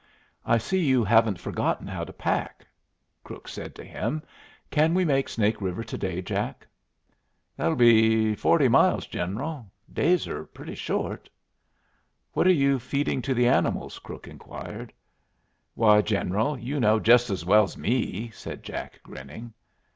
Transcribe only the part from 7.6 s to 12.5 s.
be forty miles, General. The days are pretty short." "What